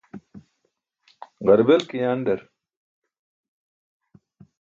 [1.47, 2.41] Ġarbel ke yanḍar